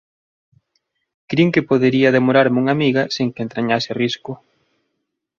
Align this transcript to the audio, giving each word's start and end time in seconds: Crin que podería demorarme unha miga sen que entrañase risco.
Crin 1.29 1.49
que 1.53 1.67
podería 1.69 2.15
demorarme 2.17 2.57
unha 2.63 2.75
miga 2.81 3.03
sen 3.15 3.27
que 3.33 3.43
entrañase 3.45 3.91
risco. 4.01 4.31